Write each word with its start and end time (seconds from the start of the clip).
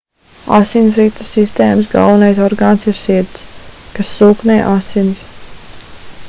asinsrites 0.59 1.27
sistēmas 1.35 1.89
galvenais 1.91 2.41
orgāns 2.47 2.87
ir 2.93 2.97
sirds 3.03 3.45
kas 3.99 4.15
sūknē 4.15 4.57
asinis 4.73 5.25